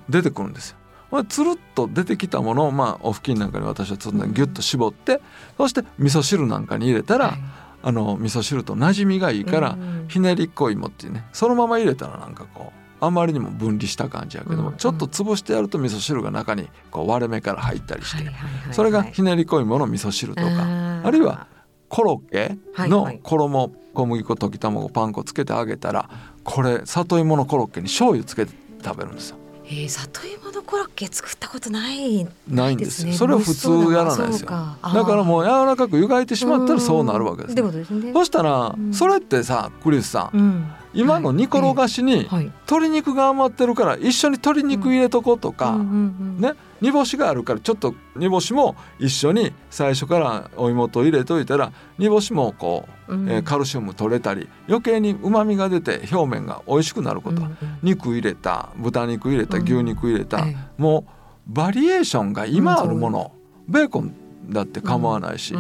[0.10, 0.78] 出てくるんですよ。
[1.12, 5.20] うん、つるっと出てきたものを、まあ、お布巾なんかに私はちょっとギュッと絞って、うん、
[5.58, 7.40] そして味噌汁なんかに入れたら、はい、
[7.82, 18.32] あの味噌汁と馴染みがいいから、うん、ひねりっこ芋っていうねそのまま入れたらなんかこうあまりにも分離した感じやけども、うんうん、ちょっと潰してやると味噌汁が中にこう割れ目から入ったりして、
[18.72, 21.48] それがひねりこ芋の味噌汁とかあるいは
[21.90, 26.10] コロッケの衣、小麦粉溶き卵パン粉つけてあげたら
[26.44, 29.38] これ里芋のコロッケに醤油つけて食べるんですよ。
[29.66, 33.14] えー、里芋のコロッケ作ったことないないんですよ。
[33.14, 34.48] それは普通やらないですよ。
[34.48, 38.14] だからもう柔らかく湯がいてしまったらそうなるわけです、ね。
[38.14, 46.54] そしたら、それってさクリスさん、うん、今の煮転がしに鶏肉が余ってるから一緒に鶏肉入れとこうとか、ね。
[46.82, 57.42] 煮干しがあるからちょっと煮干しも一緒に最初からお芋と入れといたら煮干しもこう、うん、えー、カルシウム取れたり余計にうまみが出て表面が美味しくなること、
[57.82, 61.06] 肉入れた豚肉入れた牛肉入れた、うん、も
[61.48, 63.32] うバリエーションが今あるもの、
[63.68, 64.14] うん、ベーコン
[64.50, 65.56] だって構わないし、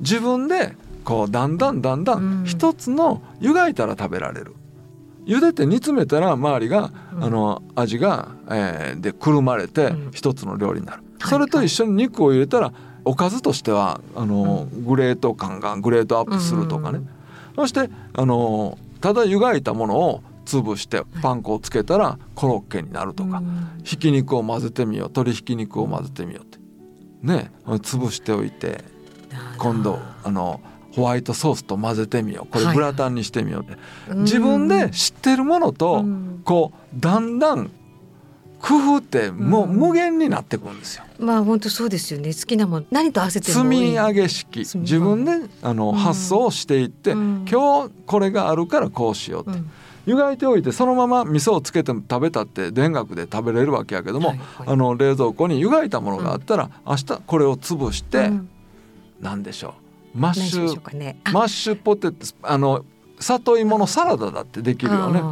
[0.00, 4.54] 自分でこうだんだんだんだん一つの湯がいたら食べられる。
[5.24, 12.72] 茹でて煮詰めたら周りが、うん、あの味が、えー、でくるまれて一つの料理になる、うん、それと一緒に肉を入れたら
[13.04, 17.00] おかずとしてはあの、うん、グレート感がグレートアップするとかね、
[17.56, 23.42] そしてあのただ湯がいたものを潰してパン粉をつけたらコロッケになるとか、
[23.82, 25.08] ひき肉を混ぜてみよう。
[25.08, 26.58] 鶏ひき肉を混ぜてみようって。
[27.22, 27.50] ね。
[27.66, 28.84] 潰しておいて。
[29.58, 30.60] 今度あの
[30.96, 32.50] ホワイトソースと混ぜてみよう。
[32.50, 33.72] これグラタンにしてみようって、
[34.10, 36.04] はい、自分で知ってるものと
[36.44, 37.70] こうだんだん
[38.60, 41.04] 工夫ってもう無限になってくるんですよ。
[41.18, 42.32] まあ本当そうですよね。
[42.32, 44.60] 好きなもの何と合わせて積み上げ式。
[44.60, 45.32] 自分で
[45.62, 49.58] あの、発想をしていって、うん、今日これがあるからこうしようって。
[49.58, 49.70] うん。
[50.06, 58.48] 湯がいておいてそのまま味噌をつけて食べたって田楽で食べれるわけやけども、はいはい、あの冷蔵庫に湯がいたものがあったら、うん、明日これを潰して、うん、
[59.20, 59.85] 何でしょう
[60.16, 62.84] マッシュ、ね、マッシュポテトあの
[63.18, 65.22] 里芋のサラダだってできるよね。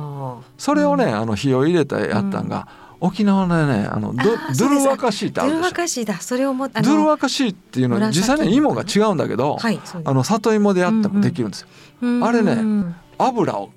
[0.57, 2.69] それをねあの火を入れたやったんが、
[3.01, 4.23] うん、沖縄のねあのド
[4.59, 5.61] ドルワカシーってあるでしょ。
[5.61, 6.21] ドルワカシーだ。
[6.21, 11.69] それをもドルワカシーっていうのは実際ね芋が違うんだけど、はい、あの里芋でやってもできるんですよ、
[12.03, 13.71] うんうん、あれね油を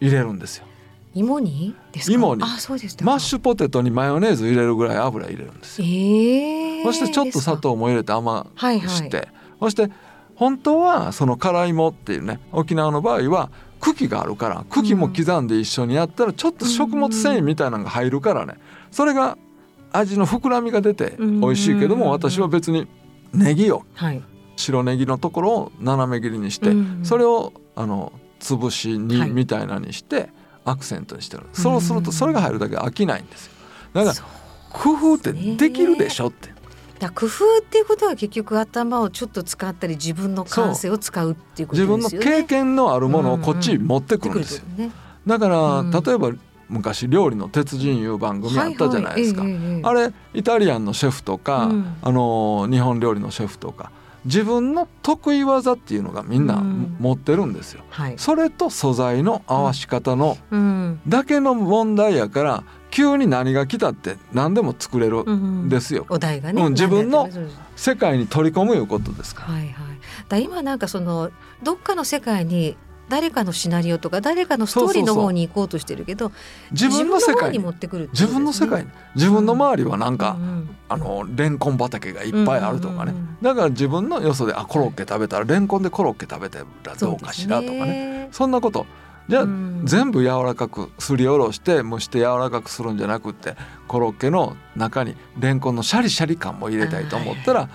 [0.00, 0.66] 入れるんですよ。
[1.14, 1.74] 芋に
[2.08, 2.42] 芋に。
[2.42, 2.96] あそうです。
[3.02, 9.28] マッシュポテトにマヨネーズ入れるぐらい油入れるんですよ、えー、そしてちょっと砂糖も入れて甘くして、はいはい、
[9.60, 9.90] そして
[10.36, 18.54] 本当はその辛芋っていうね沖縄の場合は茎があるから茎も刻んで一緒にやったらちょっと食物繊維みたいなのが入るからね。
[18.90, 19.36] それが
[19.92, 22.88] 味の膨らみが出て美味しいけども私は別に
[23.32, 23.84] ネギを、
[24.56, 30.30] 白ネギのところを斜め切りにしてそれをあの潰し煮みたいなにして
[30.64, 31.44] アクセントにしてる。
[31.52, 33.52] そうするとそれが入るだけ飽きないんですよ。
[33.92, 34.26] だから
[34.72, 36.48] 工夫ってできるでしょって。
[36.48, 36.53] だ
[37.14, 42.02] 工夫っていうことは結局頭をちょっと使ったり自分の感性を使うっていうことですよね。
[42.02, 44.94] 自分の経験のあるものをこっちに持ってくるんですよ、うんうんね、
[45.26, 46.32] だから、例えば
[46.68, 53.90] 昔料理の鉄人いう番組あったじゃないですか、あれイタリアンのシェフとか、うん、あの日本料理のシェフとか
[54.24, 60.38] 自分の得意技っていうのがみんな持ってるんですよ、うんはい、それと素材の合わし方の
[61.06, 67.28] だけの問題やから急に何が来たって何でも作れるんですよ、お題がね、うん、自分の
[67.74, 69.54] 世界に取り込むいうことですから。
[69.54, 69.72] はいはい、
[70.28, 71.30] だ今なんかその
[71.62, 72.76] どっかの世界に
[73.08, 76.32] 誰かのシナリオとか誰かのストーリーの方に行こうとしてるけど
[76.70, 77.64] 自分の世界に。
[77.64, 88.28] 持ってくる、ね、自分の世界自分の周りはなんか、うん、あのレンコン畑がいっぱいあるとかね、うんうんうん、だから自分のよそであコロッケ食べたらレンコンでコロッケ食べたらどうかしらとかね。
[88.32, 88.86] そんなこと。
[89.26, 89.46] じゃあ、
[89.84, 93.56] 全部柔らかくすりおろして蒸して柔らかくするんじゃなくって
[93.88, 97.68] コロッケの中にレンコンのシャリシャリ感も入れたいと思ったら、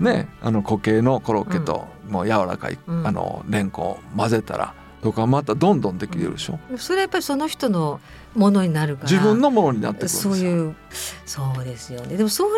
[0.00, 8.00] ねあの固形のコロッケともう柔らかい、あのレンコンを混ぜたらとかまたどんどんできるでしょ、うん、それはやっぱりその人の
[8.34, 9.10] ものになるから。
[9.10, 10.74] 自分のものになってくるそういう
[11.26, 12.16] そうですよね。
[12.16, 12.50] でもそれ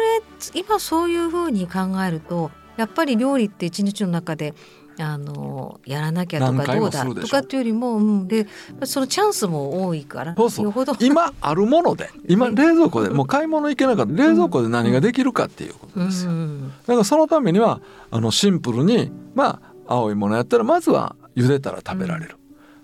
[0.54, 4.54] 今そういうふうに考えるとやっぱり料理って一日の中で
[4.98, 8.46] あのやらなきゃとかどうだとかっていうよりも、うん、で
[8.84, 10.72] そのチャンスも多いからそうそう。
[11.00, 17.80] 今あるもので 今冷蔵庫でもう買い物行けなかった冷蔵庫で何ができるかっていうことですよ、うん、だからそのためには
[18.10, 22.36] あのシンプルにまあ青いものやったらまずは茹でたら食べられる、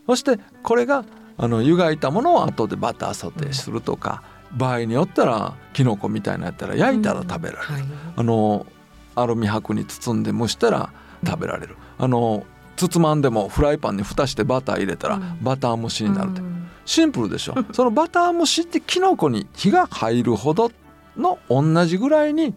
[0.07, 1.05] そしてこれが
[1.39, 7.83] あの湯がいたものを後でバターソテーするとか、場合によったらきのこみたいなやったら焼いたら食べられる、はい、
[8.17, 8.67] あの
[9.15, 10.93] アルミ箔に包んで蒸したら
[11.25, 12.45] 食べられる、あの
[12.77, 16.41] 包まんでもフライパンに蓋してバター入れたらバター蒸しになるって、
[16.87, 17.55] シンプルでしょ。
[17.73, 20.73] そのバター蒸しってきのこに火が入るほど
[21.17, 22.55] の同じぐらいに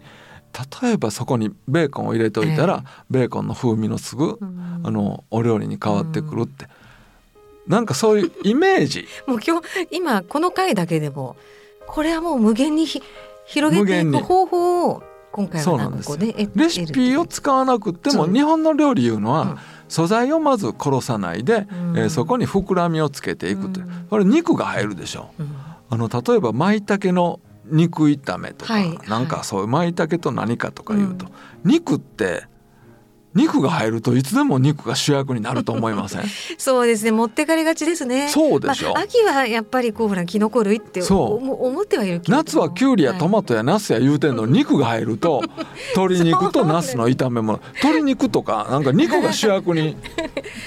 [0.81, 4.37] 例えばそこにベーコンを入れておいたら、ベーコンの風味のすぐ、
[4.83, 6.67] あのお料理に変わってくるって、
[7.67, 9.07] なんかそういうイメージ。
[9.25, 11.35] もう今日今この回だけでも
[11.87, 12.85] これはもう無限に
[13.45, 19.57] 広げていく方法を今回はなんかねレシピを使わなくても日本の料理いうのは、
[19.89, 25.31] 素材をまず殺さないで、うん、えー、そこに膨らみをつけていくという、うん、これ肉が入るでしょ。
[25.39, 25.55] う、うん、
[25.89, 31.25] あの例えば舞茸の肉炒めとか、はい、なんかそういう舞茸と何かとかいうと、
[31.63, 32.43] 肉って
[33.35, 36.23] 肉が入るといつでも肉が主役になると思いません？
[36.57, 37.11] そうですね。
[37.11, 38.29] 持ってかれがちですね。
[38.29, 41.67] そうでしょ、まあ、秋はやっぱりこうほらキノコ類ってそう。
[41.67, 45.41] 思ってはいるけど夏はきゅうりやトマトやナスや言うてんの、はい、肉が入ると
[45.95, 47.59] 鶏肉とナスの炒め物。
[47.81, 49.97] 鶏肉とかなんか肉が主役に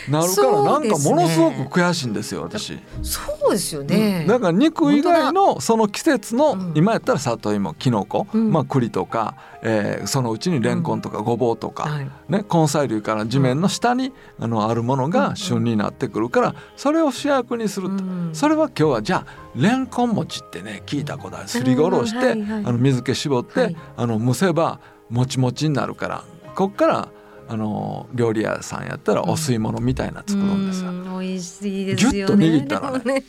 [0.08, 2.78] なるから、なんかものすごく悔しいんですよ私。
[3.02, 9.34] そうですよね、うん、だから肉以外のその季節の、今やったら里芋きのこ、まあ栗とか
[9.68, 11.98] えー、そのうちにレンコンとかごぼうとか、
[12.28, 21.48] ね、根菜類から地面の下に、あのあるものが旬になってくるからそれを主役にすると、それは今日はじゃあレンコン餅ってね聞いたことある。
[21.48, 24.78] すりごろして、あの水気絞って、あの蒸せば
[25.10, 26.24] もちもちになるから
[26.54, 27.08] こっから
[27.48, 30.92] あの料理屋さんやったらお吸い物みたいな作るんですよ。
[31.18, 32.16] 美味しいですよね。
[32.16, 33.24] ギュッと握ったらね、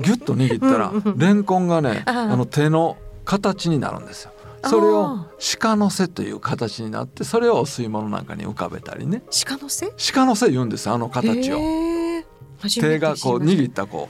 [0.00, 4.32] ギュッと握ったらレンコンがね、 あの手の形になるんですよ。
[4.64, 5.26] それを
[5.60, 9.22] 鹿の背という形になってそれをお吸い物なんかに浮かべたりね。
[9.44, 9.92] 鹿の背？
[10.12, 11.58] 鹿の背言うんですあの形を。
[12.80, 14.08] 手がこう握ったこ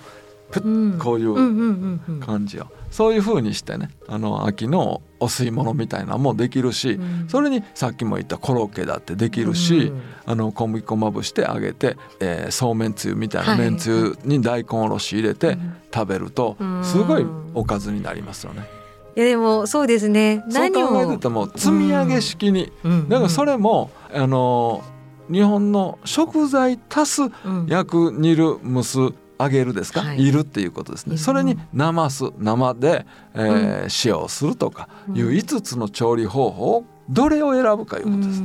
[0.50, 2.66] うプッこういう感じを。
[2.90, 15.58] そういうふうにしてねあの秋のお吸い物みたいなのもできるし、うん、それにさっきも言ったコロッケだってできるし、うん、あの小麦粉まぶして揚げて、えー、そうめんつゆみたいなめんつゆに大根おろし入れて
[15.92, 18.77] 食べるとすごいおかずになりますよね。
[19.18, 20.44] いやでもそうですね。
[20.46, 24.84] 何を考えてても積み上げ式に、うん、だからそれもあの
[25.28, 27.32] 日本の食材足す
[27.66, 28.98] 焼く煮る蒸す
[29.40, 38.42] 揚げるですか、はい、いるっていうことですね、それになます生で、えー、うん、使用するとかいう5つの調理方法をどれを選ぶかいうことです、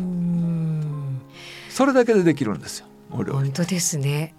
[1.78, 4.34] それだけでできるんですよ本当ですね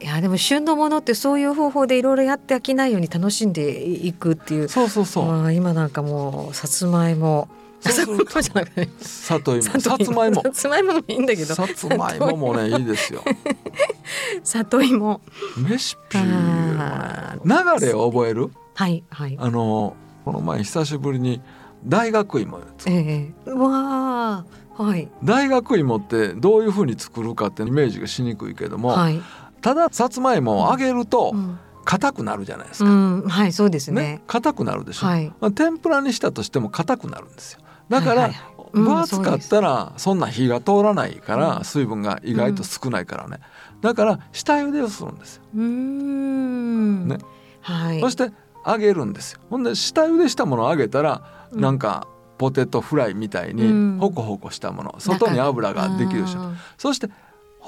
[0.00, 4.68] いやでも旬のものってそういう方法でいろいろやって飽きないように楽しんでいくっていう。
[4.68, 5.52] そうそうそう。
[5.52, 7.48] 今なんかもう さつまいも。
[7.80, 8.16] さつま
[10.26, 10.42] いも。
[10.42, 10.94] さつまいも。
[10.94, 11.00] も。
[11.08, 11.54] いいんだけど。
[11.54, 13.22] さつまいももねいいですよ。
[14.42, 15.20] 里芋
[15.68, 16.18] レシピ。
[16.18, 16.26] 流
[17.86, 18.50] れを覚える？
[18.74, 19.36] はいはい。
[19.40, 19.94] あの
[20.24, 21.40] この前久しぶりに
[21.84, 24.44] 大学芋ええわ
[24.76, 25.08] あはい。
[25.24, 29.20] 大学芋ってどういうふうに作るかってイメージがしにくいけども、はい
[29.60, 31.58] たださつまいもを揚げるとうん。
[31.84, 34.02] 硬くなるじゃないですか、うん、はいそうですね。
[34.02, 35.32] ね硬くなるでしょ、はい。
[35.40, 37.60] まあ、天ぷらにしたとしても硬くなるんですよ。
[37.88, 43.38] だから、はいはいうん分厚かったらそんな火が通らないから、水分が意外と少ないからね、
[43.80, 47.08] だから下茹でをするんですよ、うーん。
[47.08, 47.16] ね。
[47.62, 48.00] はい。
[48.02, 48.30] そして
[48.66, 49.40] 揚げるんですよ。
[49.48, 51.60] ほんで下茹でしたものを揚げたら、うん。
[51.62, 52.06] なんか
[52.36, 53.94] ポテトフライみたいうん。
[53.94, 56.40] にホコホコしたもの、外に油ができるでしょ。
[56.76, 57.08] そして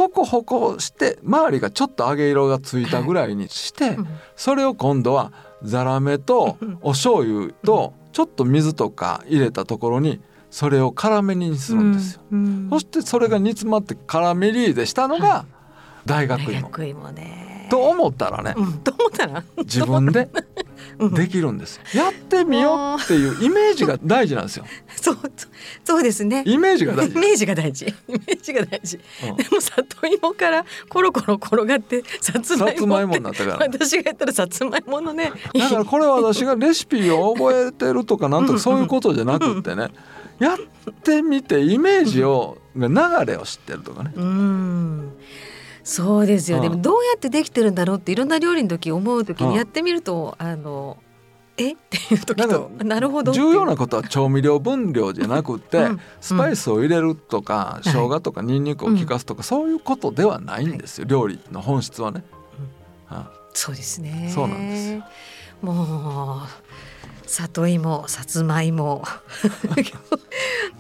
[0.01, 4.07] ホコホコして周りがちょっと揚げ色がついたぐらいにして、うん。
[4.35, 5.31] それを今度は
[5.63, 10.21] ザラメとお醤油とちょっと水とか入れたところに
[10.51, 12.23] それを辛めにするんですよ。
[12.33, 12.69] うん。
[12.71, 15.45] そしてそれが煮詰まってカラメリーゼしたのが
[16.07, 16.51] 大学芋。
[16.51, 17.69] 大学芋ね。
[17.71, 18.73] と思ったらねうん。
[18.81, 19.45] と思ったら？
[19.59, 20.45] 自分でう ん
[21.09, 21.83] できるんですよ。
[22.05, 24.67] やってみようっていうイメージが大事なんですよ。
[25.01, 25.17] そう
[25.85, 27.17] そうですねイメージが大事。
[27.17, 33.67] イメージが大事イメージが大事うんでも里芋からコロコロ転がってさつまいさつまいもってもになったから。
[33.67, 39.89] 私がやったらさつまいものねだからこれは私がレシピを覚えてるとかなんとかそういうことじゃなくってね
[40.39, 42.89] やってみてイメージを流
[43.27, 44.13] れを知ってるとかね。
[44.17, 45.13] うん
[45.83, 46.63] そうですよ、うん。
[46.63, 49.51] でもどうやってできてるんだろうっていろんな料理の時思う時うん。
[49.51, 50.99] にやってみると、あの
[51.57, 51.73] え？
[51.75, 53.33] っていう時とかなるほど。
[53.33, 56.01] 重要なことは調味料分量じゃなくって、うん。
[56.21, 62.25] スパイスを入れるとか、生姜とかニンニクを効かすとか、そういうことではないんですよ、料理の本質はね。
[63.07, 64.31] はそうですね。
[64.35, 65.03] そうなんです
[65.63, 66.49] もう
[67.31, 69.05] 里芋さつまいも。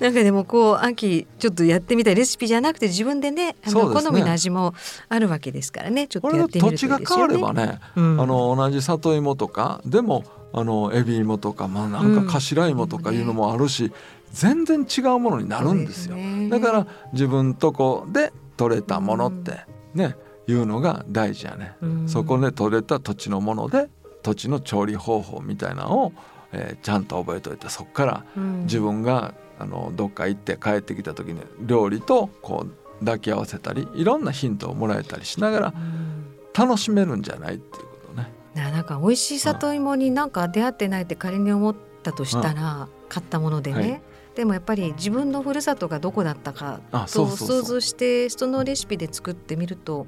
[0.00, 4.74] なんかでもこう秋ちょっとやってみたいレシピじゃなくて自分でねあ好みの味も
[5.08, 6.08] あるわけですからね。
[6.08, 7.28] ちょっことやってみるとい土いですよね。
[7.28, 8.20] 地が変わればね、うん。
[8.20, 13.92] あの同じ里芋とかでもあのエビ芋とか、まあ、なんか頭芋とかいうのもあるし、
[14.32, 16.16] 全然違うものになるんですよ。
[16.16, 16.48] すね。
[16.48, 19.60] だから自分とこで取れたものって
[19.94, 20.16] ね、
[20.48, 21.74] いうのが大事やね。
[21.80, 22.08] うん。
[22.08, 23.88] そこで取れた土地のもので
[24.22, 26.12] 土地の調理方法みたいなのを、
[26.52, 28.62] えーちゃんと覚えといてそこからうん。
[28.62, 36.20] 自分があのどっか行って帰ってきた時に料理とこう抱き合わせたりいろんなヒントをもらえたりしながらうん。
[36.52, 38.32] 楽しめるんじゃないっていうことね。
[38.54, 44.02] ななんか美味しい里芋になんか出会ってないって仮に思ったとしたら、買ったものでね、はい。
[44.34, 46.80] でもやっぱり自分のふるさとがどこだったか
[47.12, 50.06] と想像してそのレシピで作ってみると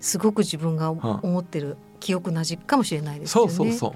[0.00, 3.52] すごく自分が思ってる記憶の味かもしれないですよね。
[3.52, 3.92] そうそうそう。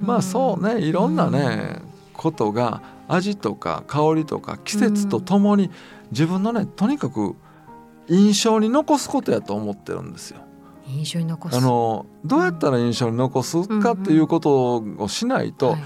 [0.00, 1.80] まあそうねいろんなね、
[2.12, 5.70] ことが味とか香りとか季節とともに
[6.10, 7.36] 自分のねとにかく
[8.08, 10.40] 印象に残すことやと思ってるんですよ。
[10.88, 11.56] 印象に残す。
[11.56, 15.80] あのどうやったら印象に残すかっていうことをしないと、はい。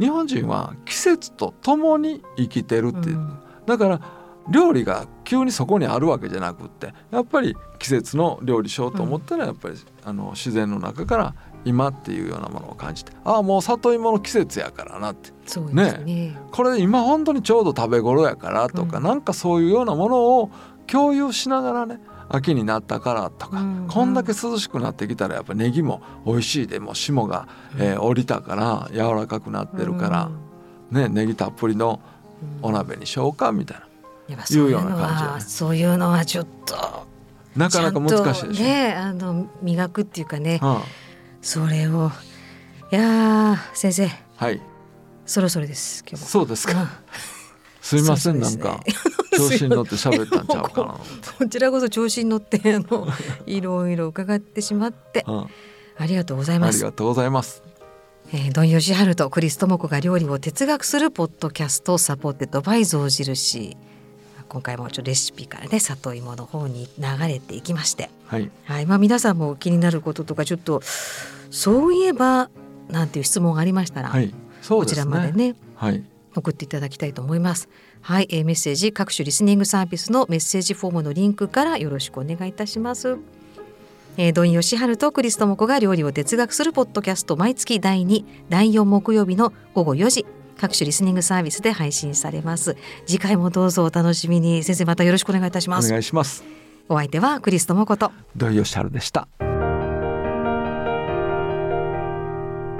[0.00, 3.38] 日本人は季節とともに生きてるっていう、うん。
[3.66, 4.00] だから
[4.48, 11.34] 料理が急にそこにあるわけじゃなくってやっぱり季節の料理しようと思ったらやっぱり、あの自然の中から
[11.64, 15.30] 今っていうようなものを感じてああもう里芋の季節やからなって。
[15.46, 16.36] そうですね。
[16.50, 19.02] これ今本当にちょうど食べ頃やからとか、うん。
[19.04, 20.50] なんかそういうようなものを
[20.86, 27.46] 共有しながらね秋になったからとか、うんこんだけ涼しくなってきたらやっぱネギも美味しいでもう霜が、
[27.78, 30.30] えー降りたから柔らかくなってるから、
[30.90, 32.00] ねネギたっぷりの
[32.62, 32.70] うん。
[32.70, 34.44] お鍋にしようかみたいな。
[34.50, 35.34] ういういうようのな感じやね。
[35.34, 37.06] はそういうのはちょっと
[37.56, 38.64] なかなか難しいでしょ。
[38.64, 40.78] ねあの磨くっていうかねうん
[41.42, 42.10] それを。
[42.92, 44.08] いやー先生。
[44.36, 44.60] はい。
[45.26, 46.28] そろそろです今日も。
[46.28, 46.88] そうですか、うん。
[47.80, 48.80] すいません、ねなんか。
[49.36, 50.98] 調子に乗って喋ったんちゃうかな
[51.38, 53.08] こちらこそ調子に乗ってあの
[53.46, 55.24] いろいろ伺ってしまって。
[55.26, 55.46] うん、
[55.98, 56.76] ありがとうございます。
[56.76, 57.62] ありがとうございます。
[58.32, 63.76] えー、ドンヨシハルとクリストモコが料理を哲学するポッドキャスト supported by 象印。
[64.48, 68.50] 今回もちょレシピからね里芋の方に流れていきまして、はい。
[68.64, 68.86] はい。
[68.86, 70.82] まあ、皆さんも気になることとかちょっと
[71.52, 72.50] そういえば
[72.88, 74.34] なんていう質問がありましたら、はい。
[74.62, 76.02] そうこちらまでねはい。
[76.34, 77.68] 送っていただきたいと思います。
[78.00, 83.18] はい、えーメッセージ各種リスニングサービスのメッセージフォームのリンクからよろしくお願いいたします。
[84.16, 90.26] えー、ドンヨシハルとクリストモコが料理を哲学するポッドキャスト毎月第2第4木曜日の午後4時
[90.58, 92.76] 各種リスニングサービスで配信されます。
[93.06, 94.64] 次回もどうぞお楽しみに。
[94.64, 95.90] 先生またよろしくお願いいたしおます。
[95.90, 96.44] 願いします。
[96.88, 99.28] お相手はクリストモコと土井善晴でした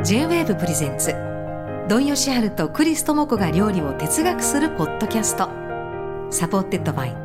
[0.04, 1.14] J-WAVE presents
[1.88, 5.48] 土井善晴とクリス智子が料理を哲学するポッドキャスト。
[6.28, 7.16] supported by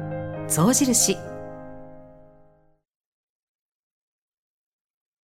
[0.48, 1.18] 象印。